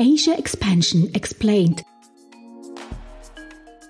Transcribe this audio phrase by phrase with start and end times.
[0.00, 1.82] Asia Expansion Explained.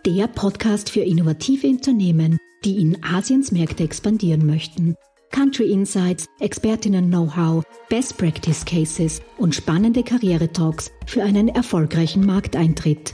[0.06, 4.96] Der Podcast für innovative Unternehmen, die in Asiens Märkte expandieren möchten.
[5.32, 13.12] Country Insights, Expertinnen-Know-how, Best Practice Cases und spannende Karriere-Talks für einen erfolgreichen Markteintritt.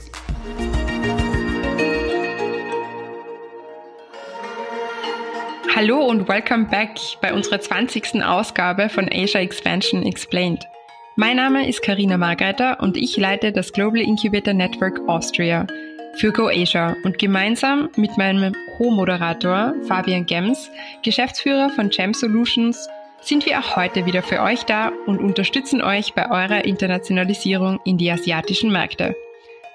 [5.75, 8.23] Hallo und welcome back bei unserer 20.
[8.23, 10.65] Ausgabe von Asia Expansion Explained.
[11.15, 15.65] Mein Name ist Karina Margreiter und ich leite das Global Incubator Network Austria
[16.15, 20.69] für GoAsia und gemeinsam mit meinem Co-Moderator Fabian Gems,
[21.03, 22.87] Geschäftsführer von Gem Solutions,
[23.21, 27.97] sind wir auch heute wieder für euch da und unterstützen euch bei eurer Internationalisierung in
[27.97, 29.15] die asiatischen Märkte.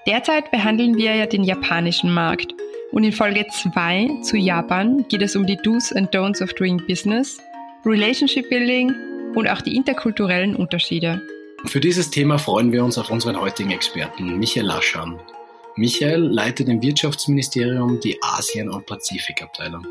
[0.06, 2.54] Derzeit behandeln wir ja den japanischen Markt–
[2.92, 6.82] und in Folge 2 zu Japan geht es um die Do's and Don'ts of Doing
[6.88, 7.40] Business,
[7.84, 8.92] Relationship Building
[9.34, 11.23] und auch die interkulturellen Unterschiede.
[11.66, 15.20] Für dieses Thema freuen wir uns auf unseren heutigen Experten, Michael Laschan.
[15.76, 19.87] Michael leitet im Wirtschaftsministerium die Asien- und Pazifikabteilung.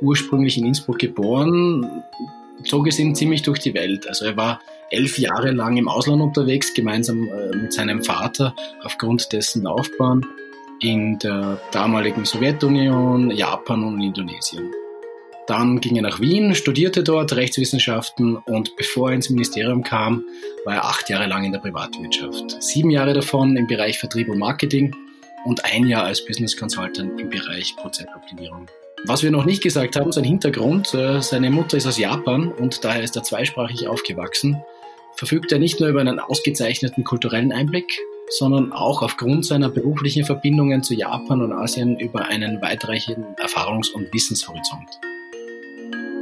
[0.00, 2.02] Ursprünglich in Innsbruck geboren,
[2.64, 4.08] zog es ihn ziemlich durch die Welt.
[4.08, 9.32] Also er war elf Jahre lang im Ausland unterwegs, gemeinsam äh, mit seinem Vater aufgrund
[9.32, 10.24] dessen Laufbahn
[10.80, 14.70] in der damaligen Sowjetunion, Japan und Indonesien.
[15.46, 20.24] Dann ging er nach Wien, studierte dort Rechtswissenschaften und bevor er ins Ministerium kam,
[20.64, 22.62] war er acht Jahre lang in der Privatwirtschaft.
[22.62, 24.94] Sieben Jahre davon im Bereich Vertrieb und Marketing
[25.44, 28.68] und ein Jahr als Business Consultant im Bereich Prozessoptimierung.
[29.06, 32.82] Was wir noch nicht gesagt haben, sein Hintergrund, äh, seine Mutter ist aus Japan und
[32.82, 34.62] daher ist er zweisprachig aufgewachsen,
[35.14, 38.00] verfügt er nicht nur über einen ausgezeichneten kulturellen Einblick,
[38.30, 44.10] sondern auch aufgrund seiner beruflichen Verbindungen zu Japan und Asien über einen weitreichenden Erfahrungs- und
[44.14, 45.00] Wissenshorizont.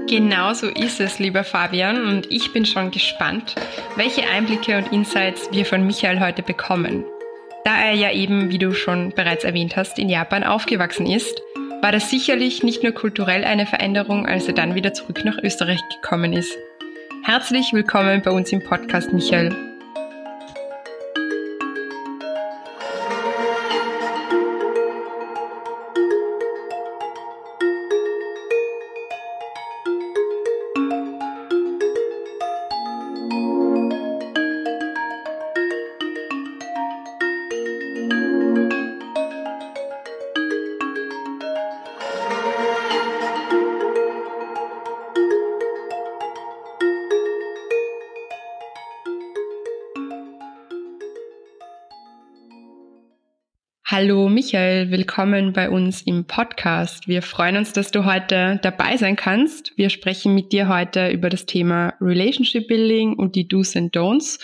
[0.09, 3.55] Genau so ist es, lieber Fabian, und ich bin schon gespannt,
[3.97, 7.05] welche Einblicke und Insights wir von Michael heute bekommen.
[7.65, 11.41] Da er ja eben, wie du schon bereits erwähnt hast, in Japan aufgewachsen ist,
[11.81, 15.81] war das sicherlich nicht nur kulturell eine Veränderung, als er dann wieder zurück nach Österreich
[16.01, 16.53] gekommen ist.
[17.25, 19.72] Herzlich willkommen bei uns im Podcast, Michael.
[54.91, 57.07] Willkommen bei uns im Podcast.
[57.07, 59.77] Wir freuen uns, dass du heute dabei sein kannst.
[59.77, 64.41] Wir sprechen mit dir heute über das Thema Relationship Building und die Do's and Don'ts.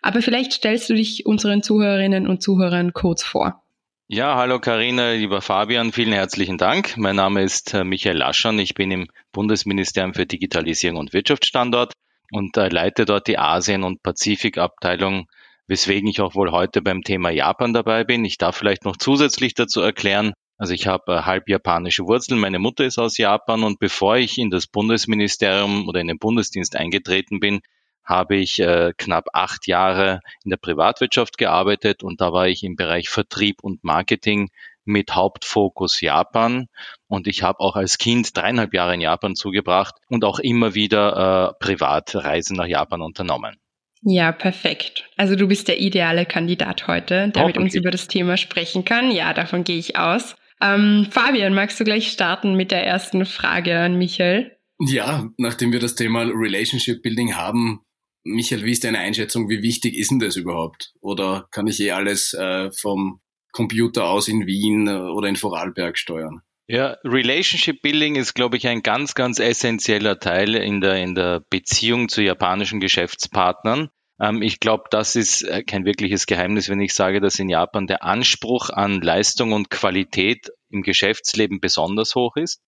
[0.00, 3.62] Aber vielleicht stellst du dich unseren Zuhörerinnen und Zuhörern kurz vor.
[4.08, 6.96] Ja, hallo Karina, lieber Fabian, vielen herzlichen Dank.
[6.96, 8.58] Mein Name ist äh, Michael Laschern.
[8.58, 11.92] Ich bin im Bundesministerium für Digitalisierung und Wirtschaftsstandort
[12.30, 15.26] und äh, leite dort die Asien- und Pazifikabteilung
[15.66, 18.24] weswegen ich auch wohl heute beim Thema Japan dabei bin.
[18.24, 22.60] Ich darf vielleicht noch zusätzlich dazu erklären, also ich habe äh, halb japanische Wurzeln, meine
[22.60, 27.40] Mutter ist aus Japan und bevor ich in das Bundesministerium oder in den Bundesdienst eingetreten
[27.40, 27.62] bin,
[28.04, 32.76] habe ich äh, knapp acht Jahre in der Privatwirtschaft gearbeitet und da war ich im
[32.76, 34.50] Bereich Vertrieb und Marketing
[34.84, 36.66] mit Hauptfokus Japan.
[37.06, 41.50] Und ich habe auch als Kind dreieinhalb Jahre in Japan zugebracht und auch immer wieder
[41.50, 43.61] äh, Privatreisen nach Japan unternommen.
[44.04, 45.04] Ja, perfekt.
[45.16, 49.12] Also du bist der ideale Kandidat heute, der mit uns über das Thema sprechen kann.
[49.12, 50.34] Ja, davon gehe ich aus.
[50.60, 54.56] Ähm, Fabian, magst du gleich starten mit der ersten Frage an Michael?
[54.80, 57.80] Ja, nachdem wir das Thema Relationship Building haben,
[58.24, 59.48] Michael, wie ist deine Einschätzung?
[59.48, 60.92] Wie wichtig ist denn das überhaupt?
[61.00, 63.20] Oder kann ich eh alles äh, vom
[63.52, 66.42] Computer aus in Wien oder in Vorarlberg steuern?
[66.68, 71.42] Ja, Relationship Building ist, glaube ich, ein ganz, ganz essentieller Teil in der, in der
[71.50, 73.90] Beziehung zu japanischen Geschäftspartnern.
[74.20, 77.88] Ähm, ich glaube, das ist äh, kein wirkliches Geheimnis, wenn ich sage, dass in Japan
[77.88, 82.60] der Anspruch an Leistung und Qualität im Geschäftsleben besonders hoch ist.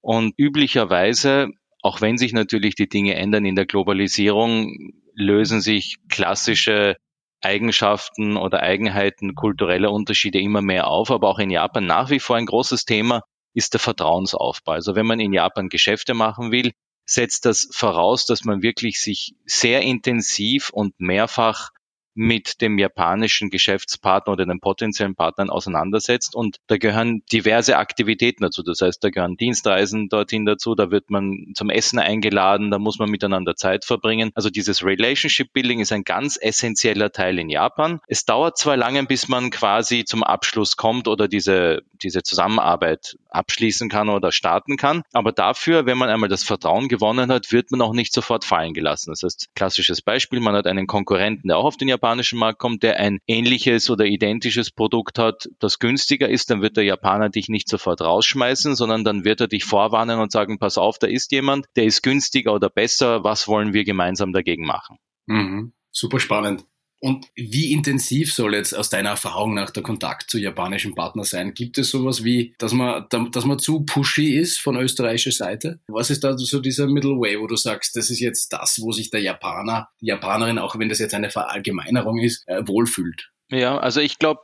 [0.00, 1.48] Und üblicherweise,
[1.82, 6.96] auch wenn sich natürlich die Dinge ändern in der Globalisierung, lösen sich klassische
[7.40, 12.36] Eigenschaften oder Eigenheiten kultureller Unterschiede immer mehr auf, aber auch in Japan nach wie vor
[12.36, 13.22] ein großes Thema
[13.56, 14.72] ist der Vertrauensaufbau.
[14.72, 16.72] Also wenn man in Japan Geschäfte machen will,
[17.06, 21.70] setzt das voraus, dass man wirklich sich sehr intensiv und mehrfach
[22.16, 26.34] mit dem japanischen Geschäftspartner oder den potenziellen Partnern auseinandersetzt.
[26.34, 28.62] Und da gehören diverse Aktivitäten dazu.
[28.62, 32.98] Das heißt, da gehören Dienstreisen dorthin dazu, da wird man zum Essen eingeladen, da muss
[32.98, 34.30] man miteinander Zeit verbringen.
[34.34, 38.00] Also dieses Relationship Building ist ein ganz essentieller Teil in Japan.
[38.08, 43.88] Es dauert zwar lange, bis man quasi zum Abschluss kommt oder diese, diese Zusammenarbeit abschließen
[43.88, 45.02] kann oder starten kann.
[45.12, 48.72] Aber dafür, wenn man einmal das Vertrauen gewonnen hat, wird man auch nicht sofort fallen
[48.72, 49.10] gelassen.
[49.10, 52.84] Das heißt, klassisches Beispiel, man hat einen Konkurrenten, der auch auf den japanischen Markt kommt,
[52.84, 57.48] der ein ähnliches oder identisches Produkt hat, das günstiger ist, dann wird der Japaner dich
[57.48, 61.32] nicht sofort rausschmeißen, sondern dann wird er dich vorwarnen und sagen, pass auf, da ist
[61.32, 64.98] jemand, der ist günstiger oder besser, was wollen wir gemeinsam dagegen machen?
[65.26, 65.72] Mhm.
[65.90, 66.64] Super spannend.
[67.00, 71.54] Und wie intensiv soll jetzt aus deiner Erfahrung nach der Kontakt zu japanischen Partnern sein?
[71.54, 75.80] Gibt es sowas wie, dass man, dass man zu pushy ist von österreichischer Seite?
[75.88, 78.92] Was ist da so dieser Middle Way, wo du sagst, das ist jetzt das, wo
[78.92, 83.30] sich der Japaner, die Japanerin, auch wenn das jetzt eine Verallgemeinerung ist, äh, wohlfühlt?
[83.50, 84.40] Ja, also ich glaube,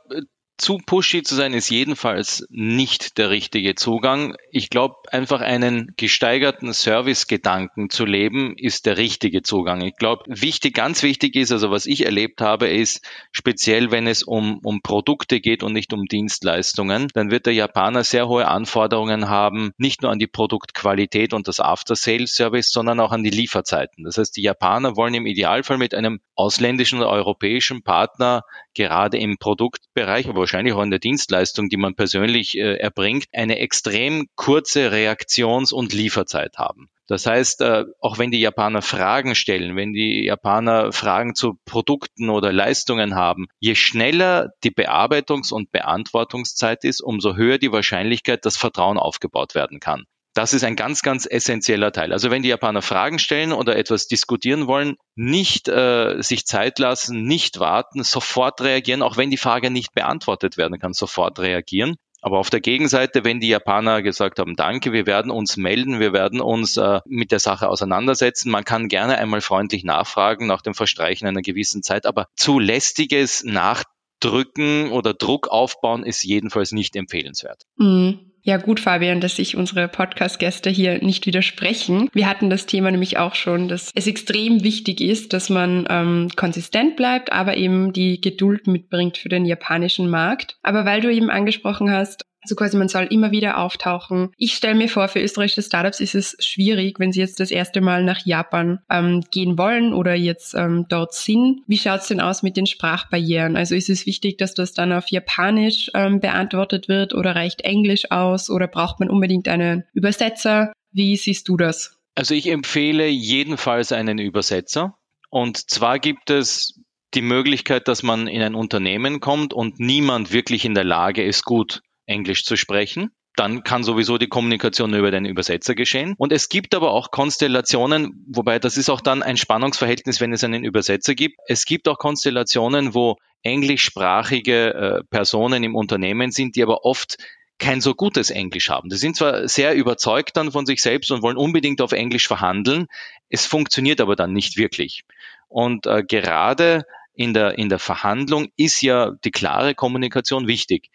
[0.57, 4.35] zu pushy zu sein ist jedenfalls nicht der richtige Zugang.
[4.51, 9.81] Ich glaube, einfach einen gesteigerten Servicegedanken zu leben, ist der richtige Zugang.
[9.81, 14.21] Ich glaube, wichtig, ganz wichtig ist, also was ich erlebt habe, ist speziell, wenn es
[14.21, 19.29] um, um Produkte geht und nicht um Dienstleistungen, dann wird der Japaner sehr hohe Anforderungen
[19.29, 24.03] haben, nicht nur an die Produktqualität und das After-Sales-Service, sondern auch an die Lieferzeiten.
[24.03, 28.43] Das heißt, die Japaner wollen im Idealfall mit einem ausländischen oder europäischen Partner
[28.75, 33.59] gerade im Produktbereich, aber wahrscheinlich auch in der Dienstleistung, die man persönlich äh, erbringt, eine
[33.59, 36.89] extrem kurze Reaktions- und Lieferzeit haben.
[37.07, 42.29] Das heißt, äh, auch wenn die Japaner Fragen stellen, wenn die Japaner Fragen zu Produkten
[42.29, 48.57] oder Leistungen haben, je schneller die Bearbeitungs- und Beantwortungszeit ist, umso höher die Wahrscheinlichkeit, dass
[48.57, 50.05] Vertrauen aufgebaut werden kann.
[50.33, 52.11] Das ist ein ganz, ganz essentieller Teil.
[52.11, 57.23] Also wenn die Japaner Fragen stellen oder etwas diskutieren wollen, nicht äh, sich Zeit lassen,
[57.23, 61.97] nicht warten, sofort reagieren, auch wenn die Frage nicht beantwortet werden kann, sofort reagieren.
[62.23, 66.13] Aber auf der Gegenseite, wenn die Japaner gesagt haben, danke, wir werden uns melden, wir
[66.13, 70.73] werden uns äh, mit der Sache auseinandersetzen, man kann gerne einmal freundlich nachfragen nach dem
[70.73, 77.63] Verstreichen einer gewissen Zeit, aber zu lästiges Nachdrücken oder Druck aufbauen ist jedenfalls nicht empfehlenswert.
[77.75, 78.32] Mhm.
[78.45, 82.09] Ja, gut, Fabian, dass sich unsere Podcast-Gäste hier nicht widersprechen.
[82.11, 86.27] Wir hatten das Thema nämlich auch schon, dass es extrem wichtig ist, dass man ähm,
[86.35, 90.57] konsistent bleibt, aber eben die Geduld mitbringt für den japanischen Markt.
[90.61, 94.31] Aber weil du eben angesprochen hast, also quasi, man soll immer wieder auftauchen.
[94.37, 97.79] Ich stelle mir vor, für österreichische Startups ist es schwierig, wenn sie jetzt das erste
[97.81, 101.61] Mal nach Japan ähm, gehen wollen oder jetzt ähm, dort sind.
[101.67, 103.55] Wie schaut's denn aus mit den Sprachbarrieren?
[103.55, 108.11] Also ist es wichtig, dass das dann auf Japanisch ähm, beantwortet wird oder reicht Englisch
[108.11, 110.73] aus oder braucht man unbedingt einen Übersetzer?
[110.91, 111.97] Wie siehst du das?
[112.15, 114.97] Also ich empfehle jedenfalls einen Übersetzer.
[115.29, 116.79] Und zwar gibt es
[117.13, 121.45] die Möglichkeit, dass man in ein Unternehmen kommt und niemand wirklich in der Lage ist,
[121.45, 121.81] gut
[122.13, 123.11] Englisch zu sprechen.
[123.35, 126.13] Dann kann sowieso die Kommunikation über den Übersetzer geschehen.
[126.17, 130.43] Und es gibt aber auch Konstellationen, wobei das ist auch dann ein Spannungsverhältnis, wenn es
[130.43, 131.39] einen Übersetzer gibt.
[131.47, 137.17] Es gibt auch Konstellationen, wo englischsprachige äh, Personen im Unternehmen sind, die aber oft
[137.57, 138.89] kein so gutes Englisch haben.
[138.89, 142.87] Die sind zwar sehr überzeugt dann von sich selbst und wollen unbedingt auf Englisch verhandeln,
[143.29, 145.03] es funktioniert aber dann nicht wirklich.
[145.47, 150.89] Und äh, gerade in der, in der Verhandlung ist ja die klare Kommunikation wichtig.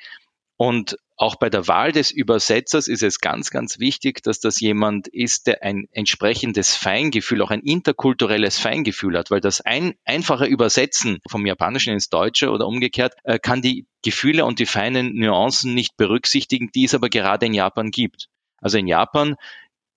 [0.56, 5.08] Und auch bei der Wahl des Übersetzers ist es ganz, ganz wichtig, dass das jemand
[5.08, 11.18] ist, der ein entsprechendes Feingefühl, auch ein interkulturelles Feingefühl hat, weil das ein einfache Übersetzen
[11.28, 15.96] vom Japanischen ins Deutsche oder umgekehrt äh, kann die Gefühle und die feinen Nuancen nicht
[15.96, 18.28] berücksichtigen, die es aber gerade in Japan gibt.
[18.60, 19.34] Also in Japan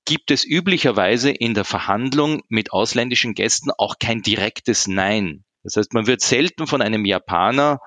[0.06, 5.44] gibt es üblicherweise in der Verhandlung mit ausländischen Gästen auch kein direktes Nein.
[5.62, 7.80] Das heißt, man wird selten von einem Japaner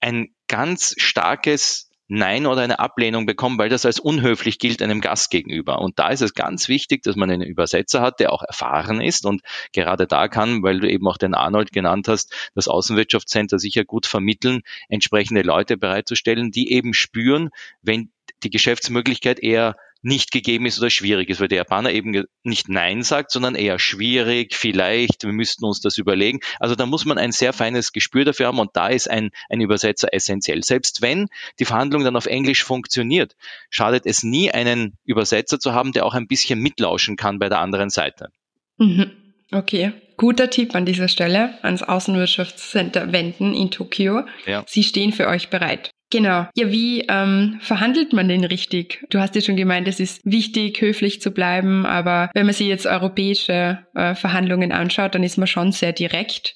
[0.00, 5.30] ein ganz starkes Nein oder eine Ablehnung bekommen, weil das als unhöflich gilt einem Gast
[5.30, 5.80] gegenüber.
[5.80, 9.26] Und da ist es ganz wichtig, dass man einen Übersetzer hat, der auch erfahren ist.
[9.26, 13.84] Und gerade da kann, weil du eben auch den Arnold genannt hast, das Außenwirtschaftscenter sicher
[13.84, 17.50] gut vermitteln, entsprechende Leute bereitzustellen, die eben spüren,
[17.82, 18.10] wenn
[18.42, 23.02] die Geschäftsmöglichkeit eher nicht gegeben ist oder schwierig ist, weil der Japaner eben nicht Nein
[23.02, 26.40] sagt, sondern eher schwierig, vielleicht, wir müssten uns das überlegen.
[26.60, 29.60] Also da muss man ein sehr feines Gespür dafür haben und da ist ein, ein
[29.60, 30.62] Übersetzer essentiell.
[30.62, 31.28] Selbst wenn
[31.58, 33.34] die Verhandlung dann auf Englisch funktioniert,
[33.70, 37.58] schadet es nie, einen Übersetzer zu haben, der auch ein bisschen mitlauschen kann bei der
[37.58, 38.30] anderen Seite.
[38.76, 39.10] Mhm.
[39.50, 44.24] Okay, guter Tipp an dieser Stelle ans Außenwirtschaftscenter wenden in Tokio.
[44.44, 44.62] Ja.
[44.66, 45.90] Sie stehen für euch bereit.
[46.10, 46.46] Genau.
[46.56, 49.04] Ja, wie ähm, verhandelt man denn richtig?
[49.10, 52.66] Du hast ja schon gemeint, es ist wichtig, höflich zu bleiben, aber wenn man sich
[52.66, 56.54] jetzt europäische äh, Verhandlungen anschaut, dann ist man schon sehr direkt.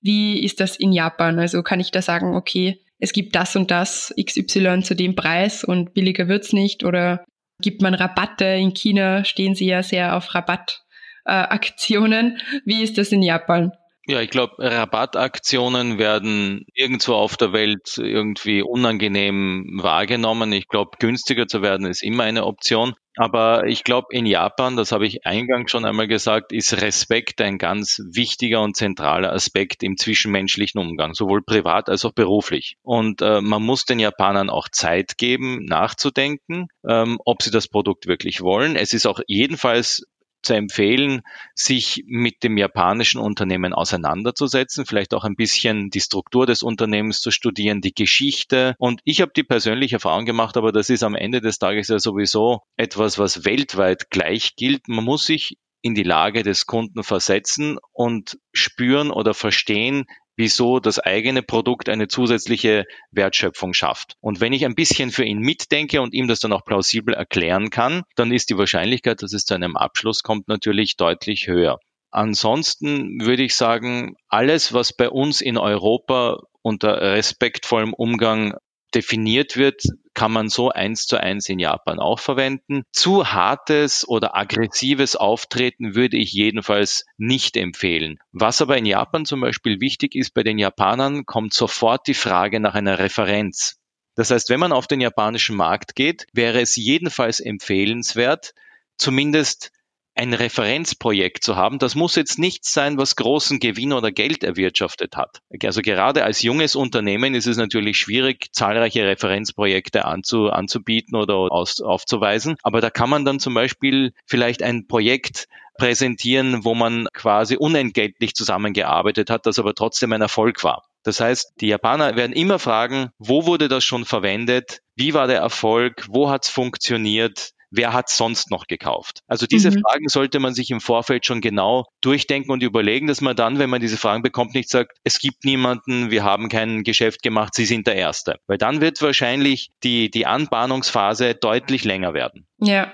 [0.00, 1.38] Wie ist das in Japan?
[1.38, 5.62] Also kann ich da sagen, okay, es gibt das und das XY zu dem Preis
[5.62, 7.24] und billiger wird's nicht oder
[7.60, 8.46] gibt man Rabatte?
[8.46, 12.36] In China stehen sie ja sehr auf Rabattaktionen.
[12.36, 13.70] Äh, Wie ist das in Japan?
[14.10, 20.50] Ja, ich glaube, Rabattaktionen werden irgendwo auf der Welt irgendwie unangenehm wahrgenommen.
[20.52, 22.94] Ich glaube, günstiger zu werden ist immer eine Option.
[23.16, 27.58] Aber ich glaube, in Japan, das habe ich eingangs schon einmal gesagt, ist Respekt ein
[27.58, 32.78] ganz wichtiger und zentraler Aspekt im zwischenmenschlichen Umgang, sowohl privat als auch beruflich.
[32.80, 38.06] Und äh, man muss den Japanern auch Zeit geben, nachzudenken, ähm, ob sie das Produkt
[38.06, 38.74] wirklich wollen.
[38.74, 40.06] Es ist auch jedenfalls
[40.42, 41.22] zu empfehlen,
[41.54, 47.30] sich mit dem japanischen Unternehmen auseinanderzusetzen, vielleicht auch ein bisschen die Struktur des Unternehmens zu
[47.30, 48.74] studieren, die Geschichte.
[48.78, 51.98] Und ich habe die persönliche Erfahrung gemacht, aber das ist am Ende des Tages ja
[51.98, 54.88] sowieso etwas, was weltweit gleich gilt.
[54.88, 60.06] Man muss sich in die Lage des Kunden versetzen und spüren oder verstehen,
[60.38, 64.14] wieso das eigene Produkt eine zusätzliche Wertschöpfung schafft.
[64.20, 67.70] Und wenn ich ein bisschen für ihn mitdenke und ihm das dann auch plausibel erklären
[67.70, 71.80] kann, dann ist die Wahrscheinlichkeit, dass es zu einem Abschluss kommt, natürlich deutlich höher.
[72.10, 78.54] Ansonsten würde ich sagen, alles, was bei uns in Europa unter respektvollem Umgang
[78.94, 79.82] definiert wird,
[80.18, 82.82] kann man so eins zu eins in Japan auch verwenden.
[82.90, 88.18] Zu hartes oder aggressives Auftreten würde ich jedenfalls nicht empfehlen.
[88.32, 92.58] Was aber in Japan zum Beispiel wichtig ist, bei den Japanern kommt sofort die Frage
[92.58, 93.78] nach einer Referenz.
[94.16, 98.54] Das heißt, wenn man auf den japanischen Markt geht, wäre es jedenfalls empfehlenswert,
[98.96, 99.70] zumindest
[100.18, 101.78] ein Referenzprojekt zu haben.
[101.78, 105.40] Das muss jetzt nichts sein, was großen Gewinn oder Geld erwirtschaftet hat.
[105.62, 111.80] Also gerade als junges Unternehmen ist es natürlich schwierig, zahlreiche Referenzprojekte anzu, anzubieten oder aus,
[111.80, 112.56] aufzuweisen.
[112.64, 115.46] Aber da kann man dann zum Beispiel vielleicht ein Projekt
[115.78, 120.84] präsentieren, wo man quasi unentgeltlich zusammengearbeitet hat, das aber trotzdem ein Erfolg war.
[121.04, 124.80] Das heißt, die Japaner werden immer fragen, wo wurde das schon verwendet?
[124.96, 126.06] Wie war der Erfolg?
[126.10, 127.52] Wo hat es funktioniert?
[127.70, 129.20] Wer hat sonst noch gekauft?
[129.26, 129.82] Also diese mhm.
[129.82, 133.70] Fragen sollte man sich im Vorfeld schon genau durchdenken und überlegen, dass man dann, wenn
[133.70, 137.66] man diese Fragen bekommt, nicht sagt, es gibt niemanden, wir haben kein Geschäft gemacht, Sie
[137.66, 138.36] sind der Erste.
[138.46, 142.46] Weil dann wird wahrscheinlich die, die Anbahnungsphase deutlich länger werden.
[142.58, 142.92] Ja,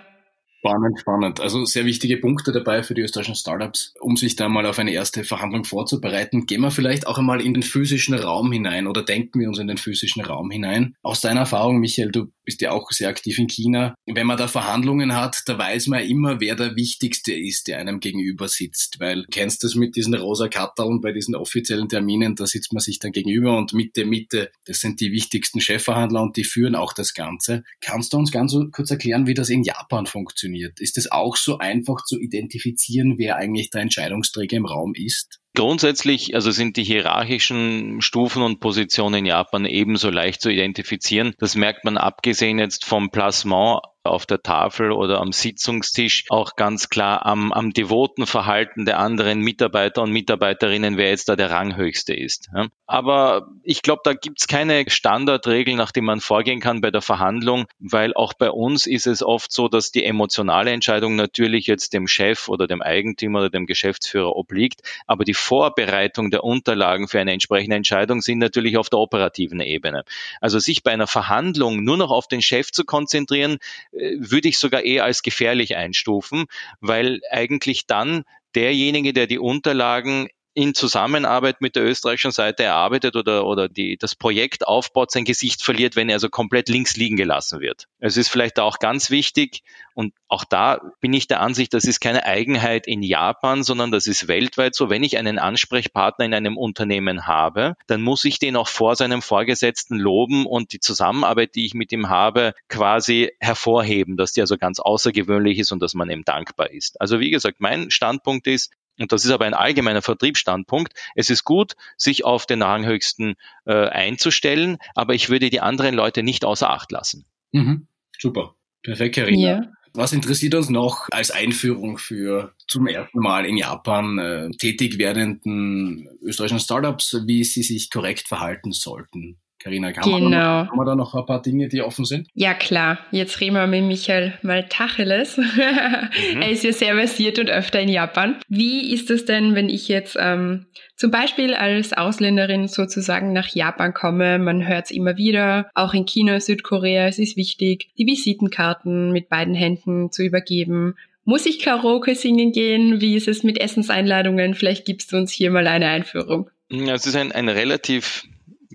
[0.67, 1.41] Spannend, spannend.
[1.41, 4.93] Also sehr wichtige Punkte dabei für die österreichischen Startups, um sich da mal auf eine
[4.93, 6.47] erste Verhandlung vorzubereiten.
[6.47, 9.67] Gehen wir vielleicht auch einmal in den physischen Raum hinein oder denken wir uns in
[9.67, 10.97] den physischen Raum hinein.
[11.03, 13.95] Aus deiner Erfahrung, Michael, du bist ja auch sehr aktiv in China.
[14.07, 18.01] Wenn man da Verhandlungen hat, da weiß man immer, wer der Wichtigste ist, der einem
[18.01, 19.01] gegenüber sitzt.
[19.01, 22.81] Weil du kennst das mit diesen rosa Katteln bei diesen offiziellen Terminen, da sitzt man
[22.81, 26.95] sich dann gegenüber und Mitte, Mitte, das sind die wichtigsten Chefverhandler und die führen auch
[26.95, 27.65] das Ganze.
[27.83, 30.54] Kannst du uns ganz kurz erklären, wie das in Japan funktioniert?
[30.55, 30.81] Funktioniert.
[30.81, 35.41] Ist es auch so einfach zu identifizieren, wer eigentlich der Entscheidungsträger im Raum ist?
[35.57, 41.35] Grundsätzlich, also sind die hierarchischen Stufen und Positionen in Japan ebenso leicht zu identifizieren.
[41.39, 46.91] Das merkt man abgesehen jetzt vom Placement auf der Tafel oder am Sitzungstisch auch ganz
[46.91, 52.13] klar am, am devoten Verhalten der anderen Mitarbeiter und Mitarbeiterinnen, wer jetzt da der Ranghöchste
[52.13, 52.51] ist.
[52.87, 57.65] Aber ich glaube, da gibt's keine Standardregel, nach dem man vorgehen kann bei der Verhandlung,
[57.79, 62.07] weil auch bei uns ist es oft so, dass die emotionale Entscheidung natürlich jetzt dem
[62.07, 67.33] Chef oder dem Eigentümer oder dem Geschäftsführer obliegt, aber die Vorbereitung der Unterlagen für eine
[67.33, 70.05] entsprechende Entscheidung sind natürlich auf der operativen Ebene.
[70.41, 73.59] Also sich bei einer Verhandlung nur noch auf den Chef zu konzentrieren,
[73.93, 76.47] äh, würde ich sogar eher als gefährlich einstufen,
[76.81, 78.25] weil eigentlich dann
[78.55, 84.15] derjenige, der die Unterlagen in Zusammenarbeit mit der österreichischen Seite erarbeitet oder, oder die, das
[84.15, 87.89] Projekt aufbaut, sein Gesicht verliert, wenn er so komplett links liegen gelassen wird.
[87.99, 89.63] Es ist vielleicht auch ganz wichtig
[89.95, 94.07] und auch da bin ich der Ansicht, das ist keine Eigenheit in Japan, sondern das
[94.07, 94.91] ist weltweit so.
[94.91, 99.23] Wenn ich einen Ansprechpartner in einem Unternehmen habe, dann muss ich den auch vor seinem
[99.23, 104.57] Vorgesetzten loben und die Zusammenarbeit, die ich mit ihm habe, quasi hervorheben, dass die also
[104.57, 107.01] ganz außergewöhnlich ist und dass man ihm dankbar ist.
[107.01, 111.45] Also wie gesagt, mein Standpunkt ist, und das ist aber ein allgemeiner Vertriebsstandpunkt, es ist
[111.45, 113.35] gut, sich auf den Ranghöchsten
[113.65, 117.25] äh, einzustellen, aber ich würde die anderen Leute nicht außer Acht lassen.
[117.53, 117.89] Mhm.
[118.19, 118.55] Super.
[118.83, 119.39] Perfekt, Karina.
[119.39, 119.73] Yeah.
[119.97, 126.09] Was interessiert uns noch als Einführung für zum ersten Mal in Japan äh, tätig werdenden
[126.21, 129.39] österreichischen Startups, wie sie sich korrekt verhalten sollten?
[129.65, 130.21] Carina, kann genau.
[130.21, 132.29] man haben wir da noch ein paar Dinge, die offen sind?
[132.35, 132.99] Ja, klar.
[133.13, 135.39] Jetzt reden wir mit Michael mal Tacheles.
[135.39, 136.43] mhm.
[136.43, 138.37] Er ist ja sehr versiert und öfter in Japan.
[138.47, 140.67] Wie ist es denn, wenn ich jetzt ähm,
[140.97, 144.39] zum Beispiel als Ausländerin sozusagen nach Japan komme?
[144.39, 147.07] Man hört es immer wieder, auch in China, Südkorea.
[147.07, 150.97] Es ist wichtig, die Visitenkarten mit beiden Händen zu übergeben.
[151.25, 153.01] Muss ich Karaoke singen gehen?
[153.01, 154.53] Wie ist es mit Essenseinladungen?
[154.53, 156.51] Vielleicht gibst du uns hier mal eine Einführung.
[156.69, 158.25] Es ist ein, ein relativ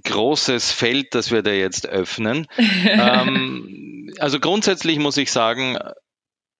[0.03, 2.47] großes Feld, das wir da jetzt öffnen.
[2.85, 5.77] ähm, also grundsätzlich muss ich sagen,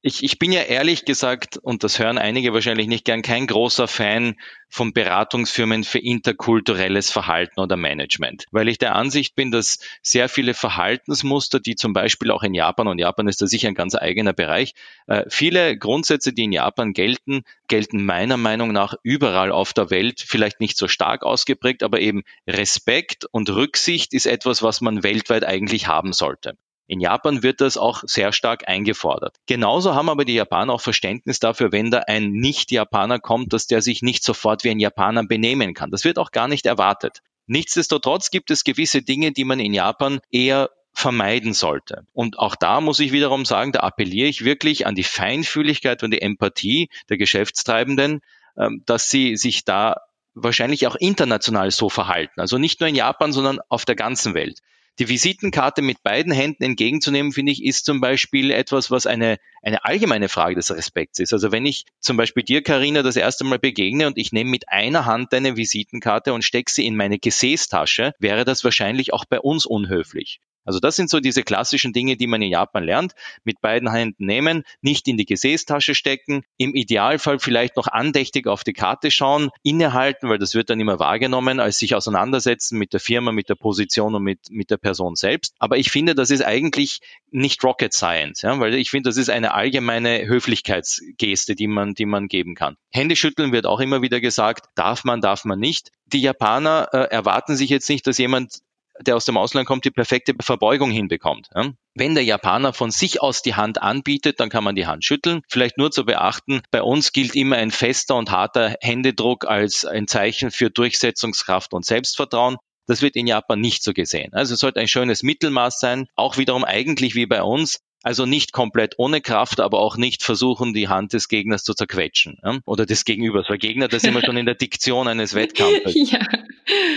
[0.02, 3.88] ich, ich bin ja ehrlich gesagt, und das hören einige wahrscheinlich nicht gern, kein großer
[3.88, 4.36] Fan
[4.70, 10.54] von Beratungsfirmen für interkulturelles Verhalten oder Management, weil ich der Ansicht bin, dass sehr viele
[10.54, 14.32] Verhaltensmuster, die zum Beispiel auch in Japan, und Japan ist da sicher ein ganz eigener
[14.32, 14.74] Bereich,
[15.08, 20.24] äh, viele Grundsätze, die in Japan gelten, gelten meiner Meinung nach überall auf der Welt,
[20.26, 25.44] vielleicht nicht so stark ausgeprägt, aber eben Respekt und Rücksicht ist etwas, was man weltweit
[25.44, 26.56] eigentlich haben sollte.
[26.90, 29.38] In Japan wird das auch sehr stark eingefordert.
[29.46, 33.84] Genauso haben aber die Japaner auch Verständnis dafür, wenn da ein Nicht-Japaner kommt, dass der
[33.84, 35.92] sich nicht sofort wie ein Japaner benehmen kann.
[35.92, 37.20] Das wird auch gar nicht erwartet.
[37.46, 42.08] Nichtsdestotrotz gibt es gewisse Dinge, die man in Japan eher vermeiden sollte.
[42.12, 46.10] Und auch da muss ich wiederum sagen, da appelliere ich wirklich an die Feinfühligkeit und
[46.10, 48.22] die Empathie der Geschäftstreibenden,
[48.58, 49.98] ähm, dass sie sich da
[50.34, 52.42] wahrscheinlich auch international so verhalten.
[52.42, 54.60] Also nicht nur in Japan, sondern auf der ganzen Welt.
[55.00, 59.86] Die Visitenkarte mit beiden Händen entgegenzunehmen, finde ich, ist zum Beispiel etwas, was eine, eine
[59.86, 61.32] allgemeine Frage des Respekts ist.
[61.32, 64.68] Also wenn ich zum Beispiel dir, Karina, das erste Mal begegne und ich nehme mit
[64.68, 69.40] einer Hand deine Visitenkarte und stecke sie in meine Gesäßtasche, wäre das wahrscheinlich auch bei
[69.40, 70.42] uns unhöflich.
[70.70, 73.14] Also das sind so diese klassischen Dinge, die man in Japan lernt.
[73.44, 78.64] Mit beiden Händen nehmen, nicht in die Gesäßtasche stecken, im Idealfall vielleicht noch andächtig auf
[78.64, 83.00] die Karte schauen, innehalten, weil das wird dann immer wahrgenommen, als sich auseinandersetzen mit der
[83.00, 85.56] Firma, mit der Position und mit, mit der Person selbst.
[85.58, 87.00] Aber ich finde, das ist eigentlich
[87.32, 92.06] nicht Rocket Science, ja, weil ich finde, das ist eine allgemeine Höflichkeitsgeste, die man, die
[92.06, 92.76] man geben kann.
[92.92, 95.90] Händeschütteln wird auch immer wieder gesagt, darf man, darf man nicht.
[96.06, 98.60] Die Japaner äh, erwarten sich jetzt nicht, dass jemand
[99.02, 101.50] der aus dem Ausland kommt, die perfekte Verbeugung hinbekommt.
[101.96, 105.42] Wenn der Japaner von sich aus die Hand anbietet, dann kann man die Hand schütteln.
[105.50, 110.08] Vielleicht nur zu beachten, bei uns gilt immer ein fester und harter Händedruck als ein
[110.08, 112.58] Zeichen für Durchsetzungskraft und Selbstvertrauen.
[112.88, 114.34] Das wird in Japan nicht so gesehen.
[114.34, 117.82] Also es sollte ein schönes Mittelmaß sein, auch wiederum eigentlich wie bei uns.
[118.02, 122.40] Also nicht komplett ohne Kraft, aber auch nicht versuchen, die Hand des Gegners zu zerquetschen
[122.44, 122.60] ja?
[122.66, 123.48] oder des Gegenübers.
[123.50, 126.12] Weil Gegner, das sind wir schon in der Diktion eines Wettkampfes.
[126.12, 126.20] Ja.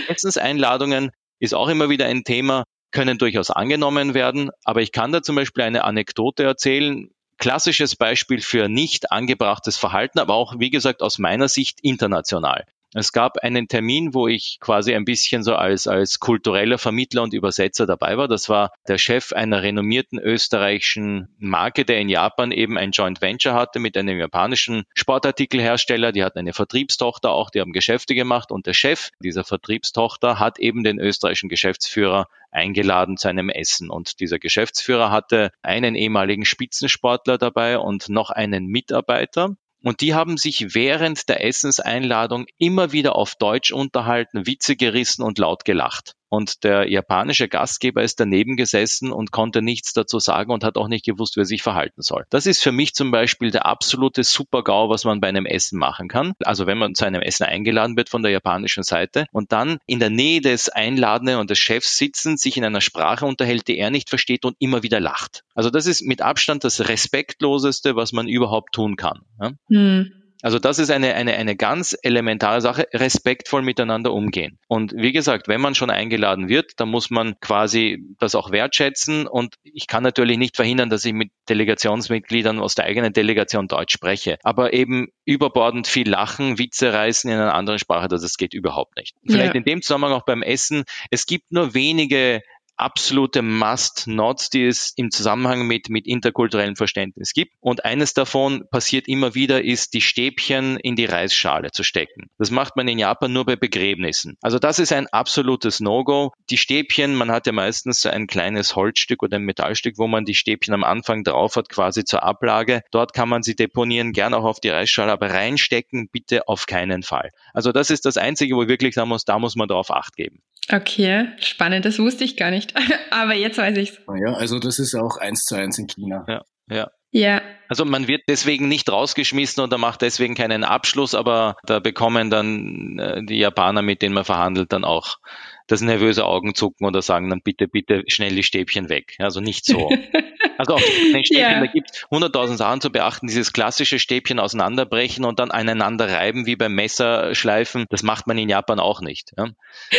[0.07, 1.11] Essenseinladungen
[1.43, 4.49] ist auch immer wieder ein Thema, können durchaus angenommen werden.
[4.63, 7.09] Aber ich kann da zum Beispiel eine Anekdote erzählen.
[7.37, 12.65] Klassisches Beispiel für nicht angebrachtes Verhalten, aber auch, wie gesagt, aus meiner Sicht international.
[12.93, 17.33] Es gab einen Termin, wo ich quasi ein bisschen so als, als kultureller Vermittler und
[17.33, 18.27] Übersetzer dabei war.
[18.27, 23.53] Das war der Chef einer renommierten österreichischen Marke, der in Japan eben ein Joint Venture
[23.53, 26.11] hatte mit einem japanischen Sportartikelhersteller.
[26.11, 30.59] Die hatten eine Vertriebstochter auch, die haben Geschäfte gemacht und der Chef dieser Vertriebstochter hat
[30.59, 33.89] eben den österreichischen Geschäftsführer eingeladen zu einem Essen.
[33.89, 39.55] Und dieser Geschäftsführer hatte einen ehemaligen Spitzensportler dabei und noch einen Mitarbeiter.
[39.83, 45.37] Und die haben sich während der Essenseinladung immer wieder auf Deutsch unterhalten, Witze gerissen und
[45.37, 46.15] laut gelacht.
[46.33, 50.87] Und der japanische Gastgeber ist daneben gesessen und konnte nichts dazu sagen und hat auch
[50.87, 52.25] nicht gewusst, wie er sich verhalten soll.
[52.31, 56.07] Das ist für mich zum Beispiel der absolute Super-GAU, was man bei einem Essen machen
[56.07, 56.33] kann.
[56.43, 59.99] Also wenn man zu einem Essen eingeladen wird von der japanischen Seite und dann in
[59.99, 63.91] der Nähe des Einladenden und des Chefs sitzen, sich in einer Sprache unterhält, die er
[63.91, 65.43] nicht versteht und immer wieder lacht.
[65.53, 69.21] Also das ist mit Abstand das Respektloseste, was man überhaupt tun kann.
[69.39, 69.51] Ja?
[69.69, 70.22] Hm.
[70.43, 74.59] Also das ist eine, eine, eine ganz elementare Sache, respektvoll miteinander umgehen.
[74.67, 79.25] Und wie gesagt, wenn man schon eingeladen wird, dann muss man quasi das auch wertschätzen.
[79.25, 83.93] Und ich kann natürlich nicht verhindern, dass ich mit Delegationsmitgliedern aus der eigenen Delegation Deutsch
[83.93, 84.37] spreche.
[84.43, 89.15] Aber eben überbordend viel lachen, Witze reißen in einer anderen Sprache, das geht überhaupt nicht.
[89.25, 89.59] Vielleicht ja.
[89.59, 90.83] in dem Zusammenhang auch beim Essen.
[91.09, 92.41] Es gibt nur wenige
[92.77, 97.53] absolute Must-Nots, die es im Zusammenhang mit, mit interkulturellem Verständnis gibt.
[97.59, 102.29] Und eines davon passiert immer wieder, ist die Stäbchen in die Reisschale zu stecken.
[102.37, 104.37] Das macht man in Japan nur bei Begräbnissen.
[104.41, 106.33] Also das ist ein absolutes No-Go.
[106.49, 110.25] Die Stäbchen, man hat ja meistens so ein kleines Holzstück oder ein Metallstück, wo man
[110.25, 112.81] die Stäbchen am Anfang drauf hat, quasi zur Ablage.
[112.91, 117.03] Dort kann man sie deponieren, gerne auch auf die Reisschale, aber reinstecken bitte auf keinen
[117.03, 117.29] Fall.
[117.53, 120.15] Also das ist das Einzige, wo ich wirklich sagen muss, da muss man darauf Acht
[120.15, 120.41] geben.
[120.71, 122.72] Okay, spannend, das wusste ich gar nicht.
[123.11, 123.99] Aber jetzt weiß ich's.
[124.07, 126.25] Ja, also das ist auch eins zu eins in China.
[126.27, 126.91] Ja, ja.
[127.15, 127.41] Ja.
[127.69, 132.97] Also man wird deswegen nicht rausgeschmissen oder macht deswegen keinen Abschluss, aber da bekommen dann
[132.97, 135.17] äh, die Japaner, mit denen man verhandelt, dann auch
[135.67, 139.15] das nervöse Augenzucken oder sagen dann bitte, bitte schnell die Stäbchen weg.
[139.19, 139.89] Also nicht so.
[140.57, 141.59] Also auch Stäbchen, ja.
[141.59, 143.27] da gibt es hunderttausend Sachen zu beachten.
[143.27, 148.49] Dieses klassische Stäbchen auseinanderbrechen und dann aneinander reiben wie beim Messerschleifen, das macht man in
[148.49, 149.31] Japan auch nicht.
[149.37, 149.47] Ja?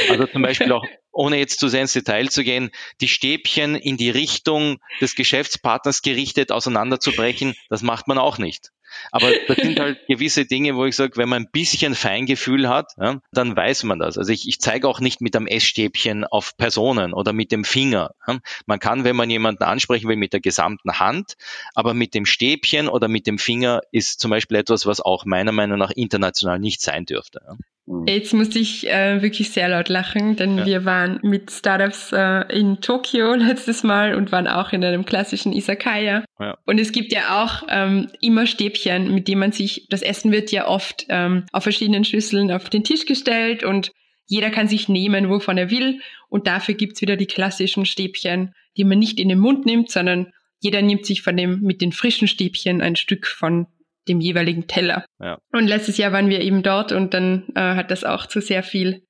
[0.08, 3.96] Also zum Beispiel auch ohne jetzt zu sehr ins Detail zu gehen, die Stäbchen in
[3.96, 8.70] die Richtung des Geschäftspartners gerichtet auseinanderzubrechen, das macht man auch nicht.
[9.10, 12.92] Aber das sind halt gewisse Dinge, wo ich sage, wenn man ein bisschen Feingefühl hat,
[12.98, 14.18] ja, dann weiß man das.
[14.18, 18.14] Also ich, ich zeige auch nicht mit einem Essstäbchen auf Personen oder mit dem Finger.
[18.26, 18.38] Ja.
[18.66, 21.34] Man kann, wenn man jemanden ansprechen will, mit der gesamten Hand,
[21.74, 25.52] aber mit dem Stäbchen oder mit dem Finger ist zum Beispiel etwas, was auch meiner
[25.52, 27.40] Meinung nach international nicht sein dürfte.
[27.46, 27.56] Ja.
[27.86, 28.06] Mhm.
[28.06, 30.66] Jetzt musste ich äh, wirklich sehr laut lachen, denn ja.
[30.66, 35.52] wir waren mit Startups äh, in Tokio letztes Mal und waren auch in einem klassischen
[35.52, 36.24] Isakaya.
[36.38, 36.56] Ja.
[36.64, 40.50] Und es gibt ja auch ähm, immer Stäbchen, mit denen man sich, das Essen wird
[40.50, 43.92] ja oft ähm, auf verschiedenen Schüsseln auf den Tisch gestellt und
[44.26, 46.00] jeder kann sich nehmen, wovon er will.
[46.30, 50.32] Und dafür gibt's wieder die klassischen Stäbchen, die man nicht in den Mund nimmt, sondern
[50.60, 53.66] jeder nimmt sich von dem mit den frischen Stäbchen ein Stück von
[54.08, 55.04] dem jeweiligen Teller.
[55.20, 55.38] Ja.
[55.52, 58.62] Und letztes Jahr waren wir eben dort und dann äh, hat das auch zu sehr
[58.62, 59.02] viel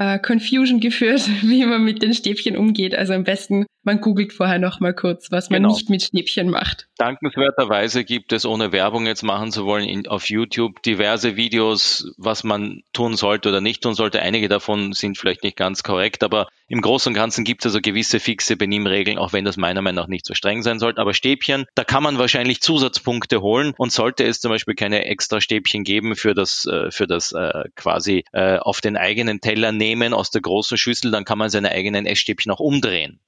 [0.00, 2.94] äh, Confusion geführt, wie man mit den Stäbchen umgeht.
[2.94, 5.74] Also am besten, man googelt vorher noch mal kurz, was man genau.
[5.74, 6.86] nicht mit Stäbchen macht.
[6.96, 12.44] Dankenswerterweise gibt es, ohne Werbung jetzt machen zu wollen, in, auf YouTube diverse Videos, was
[12.44, 14.22] man tun sollte oder nicht tun sollte.
[14.22, 17.80] Einige davon sind vielleicht nicht ganz korrekt, aber im Großen und Ganzen gibt es also
[17.82, 21.00] gewisse fixe Benimmregeln, auch wenn das meiner Meinung nach nicht so streng sein sollte.
[21.00, 25.42] Aber Stäbchen, da kann man wahrscheinlich Zusatzpunkte holen und sollte es zum Beispiel keine extra
[25.42, 29.89] Stäbchen geben für das, äh, für das äh, quasi äh, auf den eigenen Teller nehmen
[30.12, 33.20] aus der großen Schüssel, dann kann man seine eigenen Essstäbchen auch umdrehen.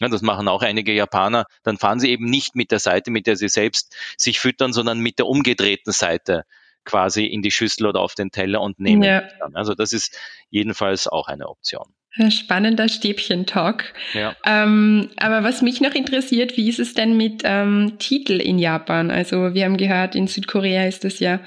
[0.00, 1.46] Ja, das machen auch einige Japaner.
[1.64, 5.00] Dann fahren sie eben nicht mit der Seite, mit der sie selbst sich füttern, sondern
[5.00, 6.44] mit der umgedrehten Seite
[6.84, 9.02] quasi in die Schüssel oder auf den Teller und nehmen.
[9.02, 9.24] Ja.
[9.54, 10.16] Also das ist
[10.50, 11.94] jedenfalls auch eine Option.
[12.30, 13.92] Spannender Stäbchen-Talk.
[14.14, 14.34] Ja.
[14.44, 19.10] Ähm, aber was mich noch interessiert, wie ist es denn mit ähm, Titel in Japan?
[19.10, 21.40] Also wir haben gehört, in Südkorea ist das ja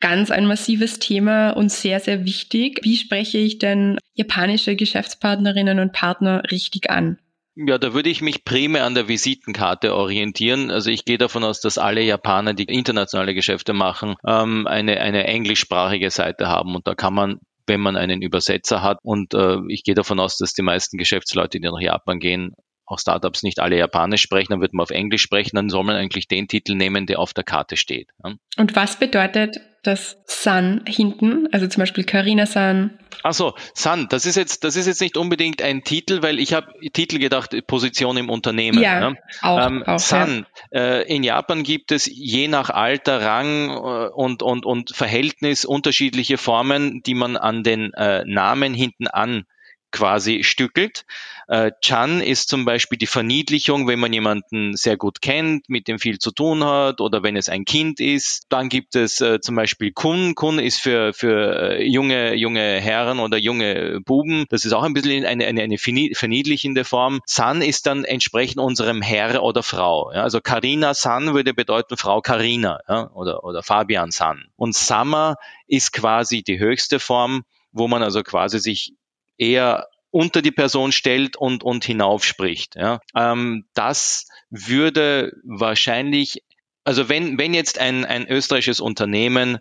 [0.00, 2.80] ganz ein massives Thema und sehr, sehr wichtig.
[2.82, 7.18] Wie spreche ich denn japanische Geschäftspartnerinnen und Partner richtig an?
[7.54, 10.70] Ja, da würde ich mich primär an der Visitenkarte orientieren.
[10.70, 15.24] Also ich gehe davon aus, dass alle Japaner, die internationale Geschäfte machen, ähm, eine, eine
[15.24, 16.74] englischsprachige Seite haben.
[16.74, 18.98] Und da kann man wenn man einen Übersetzer hat.
[19.02, 22.54] Und äh, ich gehe davon aus, dass die meisten Geschäftsleute, die nach Japan gehen,
[22.86, 25.96] auch Startups nicht alle Japanisch sprechen, dann wird man auf Englisch sprechen, dann soll man
[25.96, 28.10] eigentlich den Titel nehmen, der auf der Karte steht.
[28.22, 31.48] Und was bedeutet das Sun hinten?
[31.52, 32.98] Also zum Beispiel Carina Sun.
[33.22, 36.72] Achso, Sun, das ist jetzt, das ist jetzt nicht unbedingt ein Titel, weil ich habe
[36.92, 38.80] Titel gedacht, Position im Unternehmen.
[38.80, 39.18] Ja, ne?
[39.42, 40.46] auch, ähm, auch, Sun.
[40.70, 40.80] Ja.
[40.80, 46.38] Äh, in Japan gibt es je nach Alter, Rang äh, und, und, und Verhältnis unterschiedliche
[46.38, 49.44] Formen, die man an den äh, Namen hinten an
[49.92, 51.06] quasi stückelt.
[51.48, 55.98] Äh, Chan ist zum Beispiel die Verniedlichung, wenn man jemanden sehr gut kennt, mit dem
[55.98, 58.46] viel zu tun hat oder wenn es ein Kind ist.
[58.48, 60.34] Dann gibt es äh, zum Beispiel Kun.
[60.34, 64.46] Kun ist für, für äh, junge, junge Herren oder junge Buben.
[64.48, 67.20] Das ist auch ein bisschen eine, eine, eine verniedlichende Form.
[67.26, 70.12] San ist dann entsprechend unserem Herr oder Frau.
[70.12, 70.22] Ja?
[70.22, 73.10] Also Karina San würde bedeuten Frau Karina ja?
[73.12, 74.46] oder, oder Fabian San.
[74.56, 75.36] Und Summer
[75.68, 78.94] ist quasi die höchste Form, wo man also quasi sich
[79.38, 82.74] eher unter die Person stellt und, und hinaufspricht.
[82.74, 83.00] Ja.
[83.14, 86.42] Ähm, das würde wahrscheinlich,
[86.84, 89.58] also wenn, wenn jetzt ein, ein österreichisches Unternehmen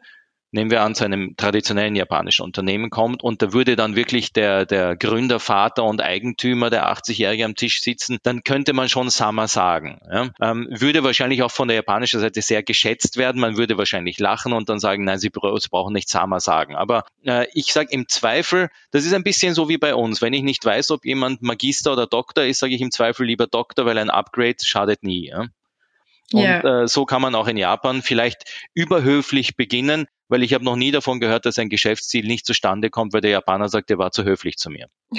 [0.51, 4.65] nehmen wir an, zu einem traditionellen japanischen Unternehmen kommt und da würde dann wirklich der,
[4.65, 9.47] der Gründer, Vater und Eigentümer, der 80-Jährige am Tisch sitzen, dann könnte man schon Sama
[9.47, 9.99] sagen.
[10.09, 10.29] Ja?
[10.41, 13.41] Ähm, würde wahrscheinlich auch von der japanischen Seite sehr geschätzt werden.
[13.41, 16.75] Man würde wahrscheinlich lachen und dann sagen, nein, Sie, Sie brauchen nicht Sama sagen.
[16.75, 20.21] Aber äh, ich sage im Zweifel, das ist ein bisschen so wie bei uns.
[20.21, 23.47] Wenn ich nicht weiß, ob jemand Magister oder Doktor ist, sage ich im Zweifel lieber
[23.47, 25.27] Doktor, weil ein Upgrade schadet nie.
[25.27, 25.47] Ja?
[26.33, 26.83] Und yeah.
[26.83, 30.91] äh, so kann man auch in Japan vielleicht überhöflich beginnen, weil ich habe noch nie
[30.91, 34.23] davon gehört, dass ein Geschäftsziel nicht zustande kommt, weil der Japaner sagt, er war zu
[34.23, 34.87] höflich zu mir.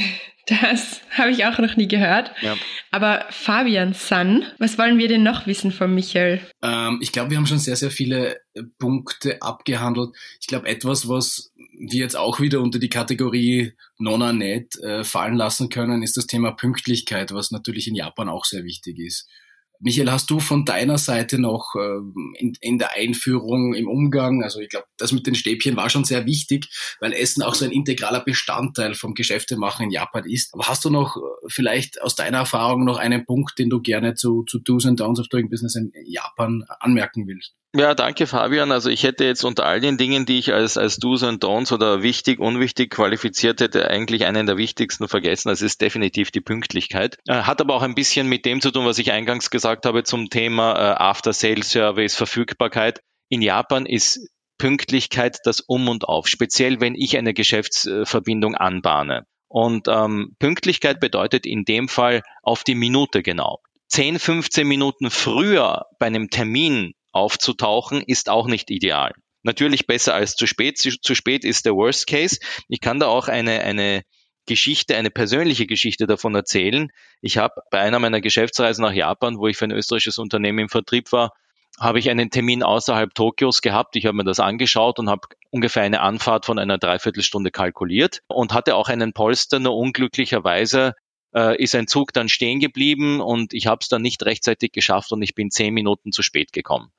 [0.48, 2.30] Das habe ich auch noch nie gehört.
[2.40, 2.56] Ja.
[2.92, 6.40] Aber Fabian San, was wollen wir denn noch wissen von Michael?
[6.62, 10.10] Ähm, ich glaube, wir haben schon sehr, sehr viele äh, Punkte abgehandelt.
[10.40, 15.34] Ich glaube, etwas, was wir jetzt auch wieder unter die Kategorie Nona Net äh, fallen
[15.34, 19.28] lassen können, ist das Thema Pünktlichkeit, was natürlich in Japan auch sehr wichtig ist.
[19.80, 24.60] Michael, hast du von deiner Seite noch ähm, in, in der Einführung, im Umgang, also
[24.60, 26.68] ich glaube, das mit den Stäbchen war schon sehr wichtig,
[27.00, 30.54] weil Essen auch so ein integraler Bestandteil vom Geschäftemachen in Japan ist.
[30.54, 34.14] Aber hast du noch äh, vielleicht aus deiner Erfahrung noch einen Punkt, den du gerne
[34.14, 37.54] zu, zu Do's and Downs of Doing Business in Japan anmerken willst?
[37.78, 38.72] Ja, danke Fabian.
[38.72, 41.74] Also ich hätte jetzt unter all den Dingen, die ich als, als Do's and Don'ts
[41.74, 45.50] oder wichtig, unwichtig qualifiziert hätte, eigentlich einen der wichtigsten vergessen.
[45.50, 47.18] Das ist definitiv die Pünktlichkeit.
[47.28, 50.04] Äh, hat aber auch ein bisschen mit dem zu tun, was ich eingangs gesagt habe
[50.04, 53.02] zum Thema äh, After-Sales-Service, Verfügbarkeit.
[53.28, 59.26] In Japan ist Pünktlichkeit das Um und Auf, speziell wenn ich eine Geschäftsverbindung anbahne.
[59.48, 63.58] Und ähm, Pünktlichkeit bedeutet in dem Fall auf die Minute genau.
[63.88, 69.12] 10, 15 Minuten früher bei einem Termin aufzutauchen, ist auch nicht ideal.
[69.42, 70.78] Natürlich besser als zu spät.
[70.78, 72.38] Zu spät ist der Worst Case.
[72.68, 74.02] Ich kann da auch eine, eine
[74.46, 76.90] Geschichte, eine persönliche Geschichte davon erzählen.
[77.20, 80.68] Ich habe bei einer meiner Geschäftsreisen nach Japan, wo ich für ein österreichisches Unternehmen im
[80.68, 81.32] Vertrieb war,
[81.78, 83.96] habe ich einen Termin außerhalb Tokios gehabt.
[83.96, 88.54] Ich habe mir das angeschaut und habe ungefähr eine Anfahrt von einer Dreiviertelstunde kalkuliert und
[88.54, 89.58] hatte auch einen Polster.
[89.58, 90.94] Nur unglücklicherweise
[91.34, 95.12] äh, ist ein Zug dann stehen geblieben und ich habe es dann nicht rechtzeitig geschafft
[95.12, 96.90] und ich bin zehn Minuten zu spät gekommen.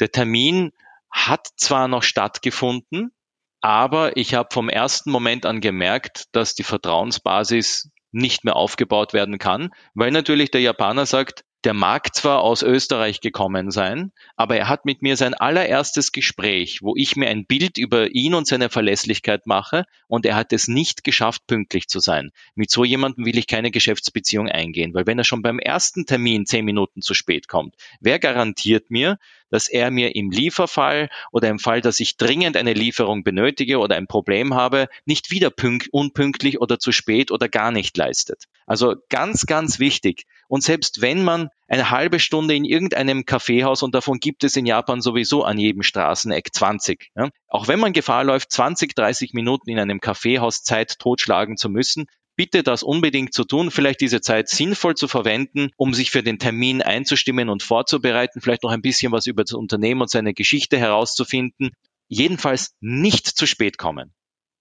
[0.00, 0.72] Der Termin
[1.10, 3.12] hat zwar noch stattgefunden,
[3.60, 9.38] aber ich habe vom ersten Moment an gemerkt, dass die Vertrauensbasis nicht mehr aufgebaut werden
[9.38, 14.68] kann, weil natürlich der Japaner sagt, der mag zwar aus Österreich gekommen sein, aber er
[14.68, 18.68] hat mit mir sein allererstes Gespräch, wo ich mir ein Bild über ihn und seine
[18.68, 22.30] Verlässlichkeit mache und er hat es nicht geschafft, pünktlich zu sein.
[22.54, 26.46] Mit so jemandem will ich keine Geschäftsbeziehung eingehen, weil wenn er schon beim ersten Termin
[26.46, 29.18] zehn Minuten zu spät kommt, wer garantiert mir,
[29.50, 33.96] dass er mir im Lieferfall oder im Fall, dass ich dringend eine Lieferung benötige oder
[33.96, 35.52] ein Problem habe, nicht wieder
[35.90, 38.44] unpünktlich oder zu spät oder gar nicht leistet.
[38.66, 43.94] Also ganz, ganz wichtig, und selbst wenn man eine halbe Stunde in irgendeinem Kaffeehaus, und
[43.94, 48.24] davon gibt es in Japan sowieso an jedem Straßeneck 20, ja, auch wenn man Gefahr
[48.24, 52.06] läuft, 20, 30 Minuten in einem Kaffeehaus Zeit totschlagen zu müssen,
[52.38, 56.38] bitte das unbedingt zu tun, vielleicht diese Zeit sinnvoll zu verwenden, um sich für den
[56.38, 60.78] Termin einzustimmen und vorzubereiten, vielleicht noch ein bisschen was über das Unternehmen und seine Geschichte
[60.78, 61.72] herauszufinden.
[62.06, 64.14] Jedenfalls nicht zu spät kommen.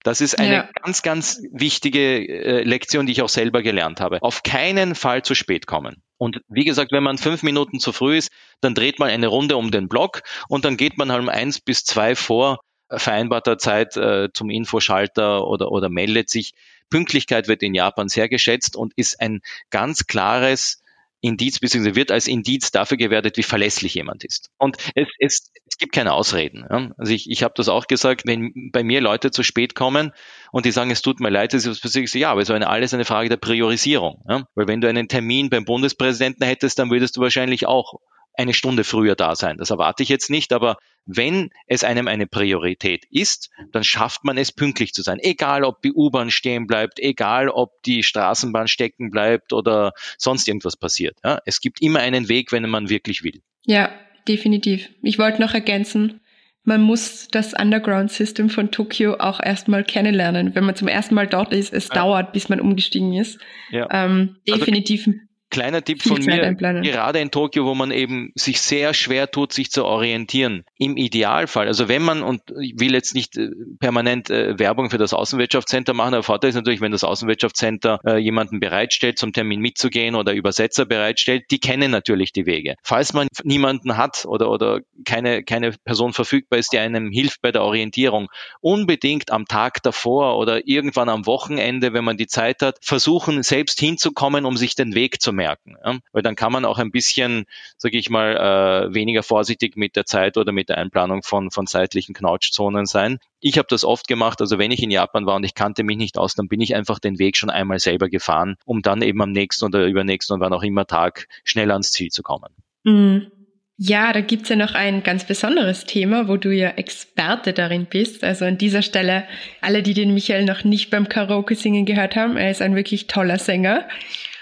[0.04, 0.70] Das ist eine ja.
[0.84, 4.24] ganz, ganz wichtige äh, Lektion, die ich auch selber gelernt habe.
[4.24, 6.02] Auf keinen Fall zu spät kommen.
[6.18, 9.56] Und wie gesagt, wenn man fünf Minuten zu früh ist, dann dreht man eine Runde
[9.56, 13.97] um den Block und dann geht man halt um eins bis zwei vor vereinbarter Zeit
[13.97, 16.54] äh, zum Infoschalter oder, oder meldet sich.
[16.89, 20.82] Pünktlichkeit wird in Japan sehr geschätzt und ist ein ganz klares
[21.19, 21.95] Indiz bzw.
[21.95, 24.52] wird als Indiz dafür gewertet, wie verlässlich jemand ist.
[24.58, 26.65] Und es, es, es gibt keine Ausreden.
[26.69, 26.91] Ja.
[26.97, 30.12] Also ich, ich habe das auch gesagt, wenn bei mir Leute zu spät kommen
[30.52, 32.69] und die sagen, es tut mir leid, das ist was Persönliches, ja, aber es eine,
[32.69, 34.23] alles eine Frage der Priorisierung.
[34.30, 34.47] Ja.
[34.54, 37.95] Weil wenn du einen Termin beim Bundespräsidenten hättest, dann würdest du wahrscheinlich auch
[38.34, 39.58] eine Stunde früher da sein.
[39.58, 44.38] Das erwarte ich jetzt nicht, aber wenn es einem eine Priorität ist, dann schafft man
[44.38, 45.17] es pünktlich zu sein.
[45.20, 50.78] Egal, ob die U-Bahn stehen bleibt, egal, ob die Straßenbahn stecken bleibt oder sonst irgendwas
[50.78, 51.17] passiert.
[51.24, 53.41] Ja, es gibt immer einen Weg, wenn man wirklich will.
[53.65, 53.89] Ja,
[54.28, 54.89] definitiv.
[55.02, 56.20] Ich wollte noch ergänzen,
[56.67, 60.54] man muss das Underground System von Tokio auch erstmal kennenlernen.
[60.54, 61.96] Wenn man zum ersten Mal dort ist, es ja.
[61.96, 63.39] dauert, bis man umgestiegen ist.
[63.72, 63.88] Ja.
[63.89, 68.60] Ähm, also definitiv also, Kleiner Tipp von mir, gerade in Tokio, wo man eben sich
[68.60, 70.65] sehr schwer tut, sich zu orientieren.
[70.77, 74.97] Im Idealfall, also wenn man, und ich will jetzt nicht äh, permanent äh, Werbung für
[74.97, 79.62] das Außenwirtschaftscenter machen, der Vorteil ist natürlich, wenn das Außenwirtschaftscenter äh, jemanden bereitstellt, zum Termin
[79.62, 82.75] mitzugehen oder Übersetzer bereitstellt, die kennen natürlich die Wege.
[82.83, 87.53] Falls man niemanden hat oder, oder keine, keine Person verfügbar ist, die einem hilft bei
[87.53, 88.27] der Orientierung,
[88.60, 93.79] unbedingt am Tag davor oder irgendwann am Wochenende, wenn man die Zeit hat, versuchen, selbst
[93.79, 95.78] hinzukommen, um sich den Weg zu merken.
[95.84, 95.97] Ja?
[96.12, 97.45] Weil dann kann man auch ein bisschen,
[97.78, 101.65] sage ich mal, äh, weniger vorsichtig mit der Zeit oder mit der Einplanung von, von
[101.65, 103.19] zeitlichen Knautschzonen sein.
[103.39, 105.95] Ich habe das oft gemacht, also wenn ich in Japan war und ich kannte mich
[105.95, 109.21] nicht aus, dann bin ich einfach den Weg schon einmal selber gefahren, um dann eben
[109.21, 112.50] am nächsten oder übernächsten und wann auch immer Tag schnell ans Ziel zu kommen.
[112.84, 113.32] Mhm.
[113.80, 118.23] Ja, da gibt's ja noch ein ganz besonderes Thema, wo du ja Experte darin bist.
[118.23, 119.26] Also an dieser Stelle,
[119.62, 123.06] alle, die den Michael noch nicht beim Karaoke singen gehört haben, er ist ein wirklich
[123.06, 123.88] toller Sänger.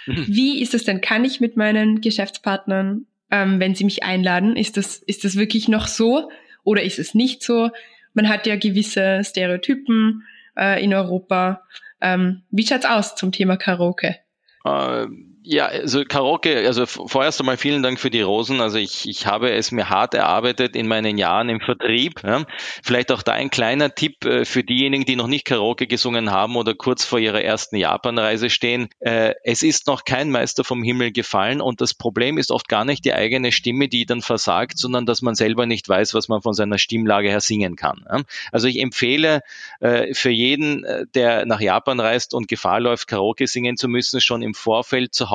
[0.06, 0.26] Mhm.
[0.28, 1.02] Wie ist es denn?
[1.02, 5.68] Kann ich mit meinen Geschäftspartnern, ähm, wenn sie mich einladen, ist das, ist das wirklich
[5.68, 6.30] noch so
[6.64, 7.70] oder ist es nicht so?
[8.14, 10.24] Man hat ja gewisse Stereotypen
[10.58, 11.64] äh, in Europa.
[12.02, 14.18] Ähm, wie schaut's aus zum Thema Karaoke?
[14.66, 18.62] Ähm ja, also Karaoke, also vorerst einmal vielen Dank für die Rosen.
[18.62, 22.24] Also ich, ich habe es mir hart erarbeitet in meinen Jahren im Vertrieb.
[22.24, 22.46] Ja.
[22.84, 26.56] Vielleicht auch da ein kleiner Tipp äh, für diejenigen, die noch nicht Karaoke gesungen haben
[26.56, 28.90] oder kurz vor ihrer ersten Japanreise stehen.
[29.00, 32.84] Äh, es ist noch kein Meister vom Himmel gefallen und das Problem ist oft gar
[32.84, 36.42] nicht die eigene Stimme, die dann versagt, sondern dass man selber nicht weiß, was man
[36.42, 38.04] von seiner Stimmlage her singen kann.
[38.12, 38.22] Ja.
[38.52, 39.42] Also ich empfehle
[39.80, 44.42] äh, für jeden, der nach Japan reist und Gefahr läuft, Karaoke singen zu müssen, schon
[44.42, 45.35] im Vorfeld zu Hause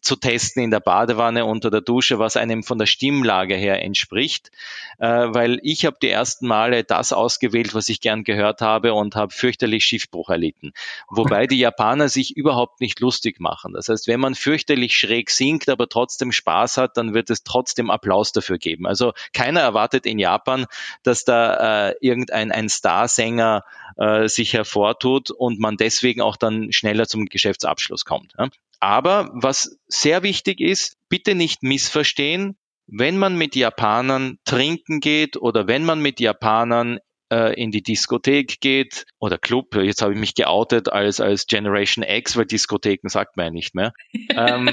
[0.00, 4.50] zu testen in der Badewanne unter der Dusche, was einem von der Stimmlage her entspricht,
[4.98, 9.16] äh, weil ich habe die ersten Male das ausgewählt, was ich gern gehört habe und
[9.16, 10.72] habe fürchterlich Schiffbruch erlitten.
[11.08, 13.72] Wobei die Japaner sich überhaupt nicht lustig machen.
[13.72, 17.90] Das heißt, wenn man fürchterlich schräg singt, aber trotzdem Spaß hat, dann wird es trotzdem
[17.90, 18.86] Applaus dafür geben.
[18.86, 20.66] Also keiner erwartet in Japan,
[21.02, 23.64] dass da äh, irgendein ein Starsänger
[23.96, 28.34] äh, sich hervortut und man deswegen auch dann schneller zum Geschäftsabschluss kommt.
[28.38, 28.48] Ja?
[28.80, 35.66] Aber was sehr wichtig ist, bitte nicht missverstehen, wenn man mit Japanern trinken geht oder
[35.66, 36.98] wenn man mit Japanern
[37.32, 42.04] äh, in die Diskothek geht oder Club, jetzt habe ich mich geoutet als, als Generation
[42.06, 43.92] X, weil Diskotheken sagt man ja nicht mehr.
[44.30, 44.70] ähm,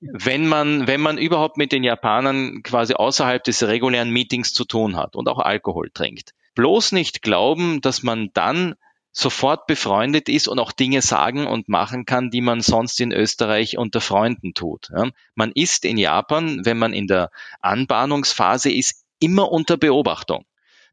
[0.00, 4.96] wenn man, wenn man überhaupt mit den Japanern quasi außerhalb des regulären Meetings zu tun
[4.96, 6.30] hat und auch Alkohol trinkt.
[6.54, 8.74] Bloß nicht glauben, dass man dann
[9.16, 13.78] sofort befreundet ist und auch Dinge sagen und machen kann, die man sonst in Österreich
[13.78, 14.90] unter Freunden tut.
[14.94, 15.08] Ja.
[15.36, 20.44] Man ist in Japan, wenn man in der Anbahnungsphase ist, immer unter Beobachtung.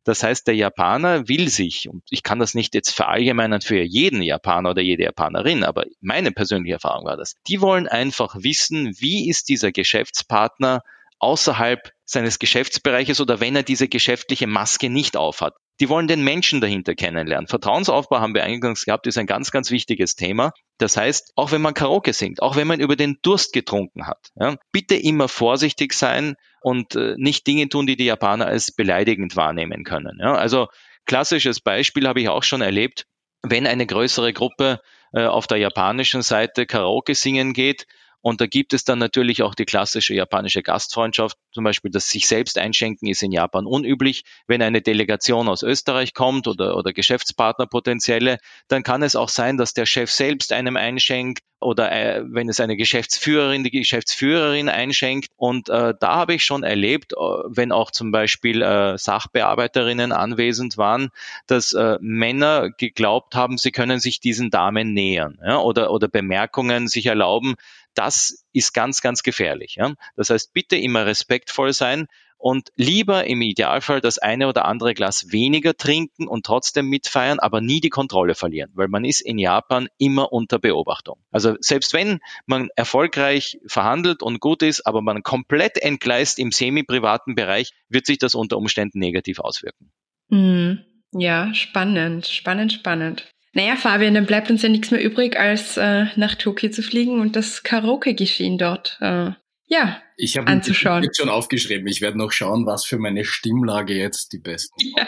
[0.03, 4.21] Das heißt, der Japaner will sich, und ich kann das nicht jetzt verallgemeinern für jeden
[4.21, 9.29] Japaner oder jede Japanerin, aber meine persönliche Erfahrung war das, die wollen einfach wissen, wie
[9.29, 10.81] ist dieser Geschäftspartner
[11.19, 15.55] außerhalb seines Geschäftsbereiches oder wenn er diese geschäftliche Maske nicht aufhat.
[15.79, 17.47] Die wollen den Menschen dahinter kennenlernen.
[17.47, 20.51] Vertrauensaufbau haben wir eingangs gehabt, ist ein ganz, ganz wichtiges Thema.
[20.77, 24.29] Das heißt, auch wenn man Karaoke singt, auch wenn man über den Durst getrunken hat,
[24.35, 29.35] ja, bitte immer vorsichtig sein und äh, nicht Dinge tun, die die Japaner als beleidigend
[29.35, 30.19] wahrnehmen können.
[30.19, 30.35] Ja.
[30.35, 30.67] Also
[31.05, 33.05] klassisches Beispiel habe ich auch schon erlebt,
[33.41, 34.81] wenn eine größere Gruppe
[35.13, 37.87] äh, auf der japanischen Seite Karaoke singen geht,
[38.21, 41.37] und da gibt es dann natürlich auch die klassische japanische Gastfreundschaft.
[41.51, 44.23] Zum Beispiel das sich selbst einschenken ist in Japan unüblich.
[44.47, 49.57] Wenn eine Delegation aus Österreich kommt oder, oder Geschäftspartner potenzielle, dann kann es auch sein,
[49.57, 55.29] dass der Chef selbst einem einschenkt oder äh, wenn es eine Geschäftsführerin, die Geschäftsführerin einschenkt.
[55.37, 60.77] Und äh, da habe ich schon erlebt, äh, wenn auch zum Beispiel äh, Sachbearbeiterinnen anwesend
[60.77, 61.09] waren,
[61.47, 66.87] dass äh, Männer geglaubt haben, sie können sich diesen Damen nähern ja, oder, oder Bemerkungen
[66.87, 67.55] sich erlauben,
[67.93, 69.75] das ist ganz, ganz gefährlich.
[69.75, 69.93] Ja?
[70.15, 72.07] Das heißt, bitte immer respektvoll sein
[72.41, 77.61] und lieber im Idealfall das eine oder andere Glas weniger trinken und trotzdem mitfeiern, aber
[77.61, 81.19] nie die Kontrolle verlieren, weil man ist in Japan immer unter Beobachtung.
[81.29, 87.35] Also selbst wenn man erfolgreich verhandelt und gut ist, aber man komplett entgleist im semi-privaten
[87.35, 89.91] Bereich, wird sich das unter Umständen negativ auswirken.
[90.29, 90.79] Mm,
[91.11, 93.31] ja, spannend, spannend, spannend.
[93.53, 97.19] Naja, Fabian, dann bleibt uns ja nichts mehr übrig, als äh, nach Tokio zu fliegen
[97.19, 99.31] und das Karaoke-Geschehen dort äh,
[99.71, 101.01] ja, ich habe anzuschauen.
[101.01, 101.87] jetzt schon aufgeschrieben.
[101.87, 104.75] Ich werde noch schauen, was für meine Stimmlage jetzt die besten.
[104.97, 105.07] Ja.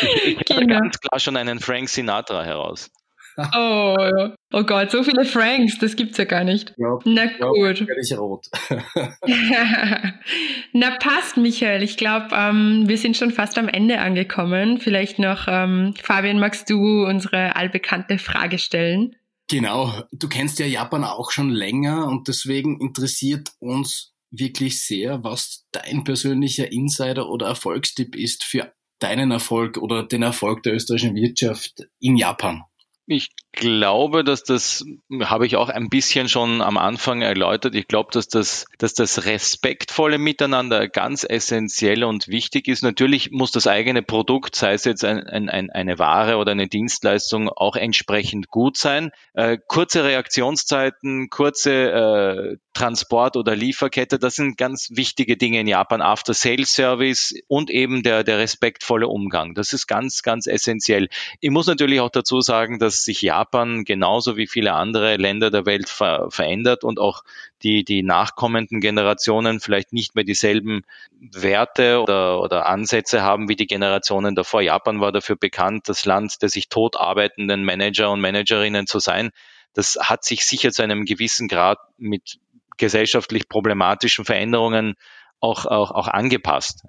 [0.00, 0.80] Ich, ich genau.
[0.80, 2.90] ganz klar schon einen Frank Sinatra heraus.
[3.56, 6.72] Oh, oh Gott, so viele Franks, das gibt's ja gar nicht.
[6.76, 7.80] Ja, Na gut.
[7.80, 8.46] Ja, ich rot.
[10.72, 11.82] Na passt, Michael.
[11.82, 14.78] Ich glaube, ähm, wir sind schon fast am Ende angekommen.
[14.78, 19.16] Vielleicht noch, ähm, Fabian, magst du unsere allbekannte Frage stellen?
[19.48, 19.92] Genau.
[20.12, 26.04] Du kennst ja Japan auch schon länger und deswegen interessiert uns wirklich sehr, was dein
[26.04, 32.16] persönlicher Insider oder Erfolgstipp ist für deinen Erfolg oder den Erfolg der österreichischen Wirtschaft in
[32.16, 32.62] Japan.
[33.06, 34.82] Ich glaube, dass das
[35.20, 37.74] habe ich auch ein bisschen schon am Anfang erläutert.
[37.74, 42.82] Ich glaube, dass das, dass das respektvolle Miteinander ganz essentiell und wichtig ist.
[42.82, 47.50] Natürlich muss das eigene Produkt, sei es jetzt ein, ein, eine Ware oder eine Dienstleistung,
[47.50, 49.10] auch entsprechend gut sein.
[49.34, 56.02] Äh, kurze Reaktionszeiten, kurze äh, Transport- oder Lieferkette, das sind ganz wichtige Dinge in Japan.
[56.02, 59.54] After-Sales-Service und eben der, der respektvolle Umgang.
[59.54, 61.08] Das ist ganz, ganz essentiell.
[61.40, 65.66] Ich muss natürlich auch dazu sagen, dass sich Japan genauso wie viele andere Länder der
[65.66, 67.22] Welt ver verändert und auch
[67.62, 70.82] die, die nachkommenden Generationen vielleicht nicht mehr dieselben
[71.20, 74.60] Werte oder, oder Ansätze haben wie die Generationen davor.
[74.60, 79.30] Japan war dafür bekannt, das Land der sich tot arbeitenden Manager und Managerinnen zu sein.
[79.72, 82.38] Das hat sich sicher zu einem gewissen Grad mit
[82.76, 84.94] gesellschaftlich problematischen Veränderungen
[85.40, 86.84] auch, auch, auch angepasst.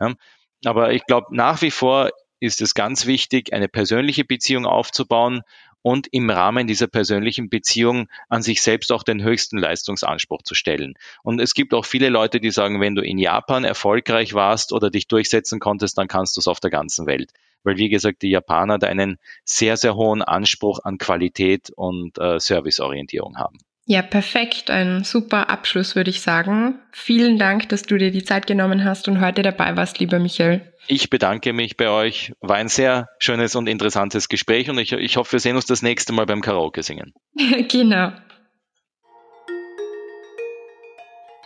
[0.66, 5.42] Aber ich glaube, nach wie vor ist es ganz wichtig, eine persönliche Beziehung aufzubauen
[5.86, 10.96] und im Rahmen dieser persönlichen Beziehung an sich selbst auch den höchsten Leistungsanspruch zu stellen.
[11.22, 14.90] Und es gibt auch viele Leute, die sagen, wenn du in Japan erfolgreich warst oder
[14.90, 17.32] dich durchsetzen konntest, dann kannst du es auf der ganzen Welt.
[17.64, 22.40] Weil, wie gesagt, die Japaner da einen sehr, sehr hohen Anspruch an Qualität und äh,
[22.40, 23.60] Serviceorientierung haben.
[23.88, 24.72] Ja, perfekt.
[24.72, 26.80] Ein super Abschluss, würde ich sagen.
[26.92, 30.74] Vielen Dank, dass du dir die Zeit genommen hast und heute dabei warst, lieber Michael.
[30.88, 32.34] Ich bedanke mich bei euch.
[32.42, 35.84] War ein sehr schönes und interessantes Gespräch und ich, ich hoffe, wir sehen uns das
[35.84, 37.14] nächste Mal beim Karaoke singen.
[37.70, 38.12] genau.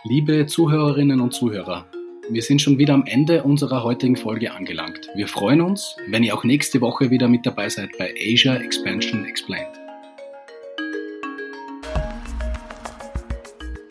[0.04, 1.84] Liebe Zuhörerinnen und Zuhörer,
[2.30, 5.10] wir sind schon wieder am Ende unserer heutigen Folge angelangt.
[5.14, 9.26] Wir freuen uns, wenn ihr auch nächste Woche wieder mit dabei seid bei Asia Expansion
[9.26, 9.79] Explained.